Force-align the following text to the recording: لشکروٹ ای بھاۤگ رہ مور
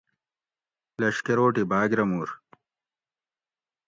لشکروٹ 1.01 1.55
ای 1.59 1.63
بھاۤگ 1.71 1.91
رہ 1.97 2.03
مور 2.09 2.29